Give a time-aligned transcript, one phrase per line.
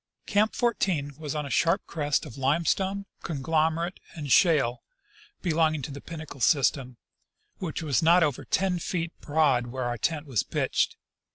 [0.25, 4.81] Camp 14 was on a sharp crest of limestone, conglomerate, and shale
[5.43, 6.97] belonging to the Pinnacle system,
[7.59, 10.97] which was not over ten feet broad where our tent was pitched.